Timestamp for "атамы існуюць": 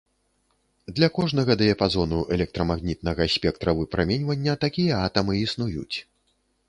5.11-5.97